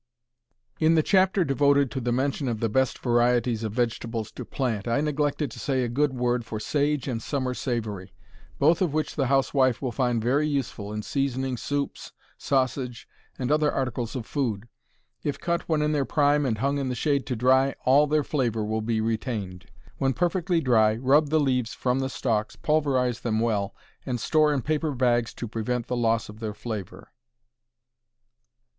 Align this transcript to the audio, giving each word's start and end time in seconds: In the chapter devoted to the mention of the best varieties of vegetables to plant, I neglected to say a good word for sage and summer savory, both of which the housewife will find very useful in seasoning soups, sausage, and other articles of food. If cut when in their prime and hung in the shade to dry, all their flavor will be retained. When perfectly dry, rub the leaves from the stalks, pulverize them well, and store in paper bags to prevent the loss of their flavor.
In 0.79 0.95
the 0.95 1.03
chapter 1.03 1.43
devoted 1.45 1.91
to 1.91 2.01
the 2.01 2.11
mention 2.11 2.47
of 2.47 2.59
the 2.59 2.69
best 2.69 2.97
varieties 2.97 3.61
of 3.63 3.73
vegetables 3.73 4.31
to 4.31 4.43
plant, 4.43 4.87
I 4.87 4.99
neglected 4.99 5.51
to 5.51 5.59
say 5.59 5.83
a 5.83 5.89
good 5.89 6.11
word 6.11 6.43
for 6.43 6.59
sage 6.59 7.07
and 7.07 7.21
summer 7.21 7.53
savory, 7.53 8.11
both 8.57 8.81
of 8.81 8.93
which 8.95 9.13
the 9.15 9.27
housewife 9.27 9.79
will 9.79 9.91
find 9.91 10.19
very 10.19 10.47
useful 10.47 10.91
in 10.91 11.03
seasoning 11.03 11.55
soups, 11.55 12.13
sausage, 12.39 13.07
and 13.37 13.51
other 13.51 13.71
articles 13.71 14.15
of 14.15 14.25
food. 14.25 14.67
If 15.21 15.39
cut 15.39 15.69
when 15.69 15.83
in 15.83 15.91
their 15.91 16.03
prime 16.03 16.47
and 16.47 16.57
hung 16.57 16.79
in 16.79 16.89
the 16.89 16.95
shade 16.95 17.27
to 17.27 17.35
dry, 17.35 17.75
all 17.85 18.07
their 18.07 18.23
flavor 18.23 18.65
will 18.65 18.81
be 18.81 19.01
retained. 19.01 19.65
When 19.99 20.13
perfectly 20.13 20.61
dry, 20.61 20.95
rub 20.95 21.29
the 21.29 21.39
leaves 21.39 21.75
from 21.75 21.99
the 21.99 22.09
stalks, 22.09 22.55
pulverize 22.55 23.19
them 23.19 23.39
well, 23.39 23.75
and 24.03 24.19
store 24.19 24.51
in 24.51 24.63
paper 24.63 24.93
bags 24.95 25.31
to 25.35 25.47
prevent 25.47 25.85
the 25.85 25.95
loss 25.95 26.27
of 26.27 26.39
their 26.39 26.55
flavor. 26.55 27.11